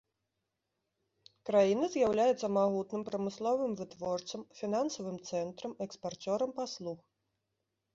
Краіна 1.49 1.85
з'яўляецца 1.97 2.47
магутным 2.57 3.05
прамысловым 3.11 3.71
вытворцам, 3.85 4.41
фінансавым 4.63 5.17
цэнтрам, 5.31 5.71
экспарцёрам 5.91 6.49
паслуг. 6.63 6.99